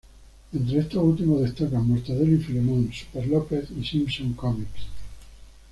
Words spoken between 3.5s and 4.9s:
y Simpsons Comics.